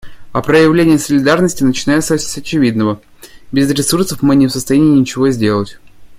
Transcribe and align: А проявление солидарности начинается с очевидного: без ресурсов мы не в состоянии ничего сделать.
А 0.31 0.41
проявление 0.41 0.97
солидарности 0.97 1.63
начинается 1.63 2.17
с 2.17 2.35
очевидного: 2.35 2.99
без 3.51 3.69
ресурсов 3.69 4.23
мы 4.23 4.35
не 4.35 4.47
в 4.47 4.51
состоянии 4.51 4.99
ничего 4.99 5.29
сделать. 5.29 5.77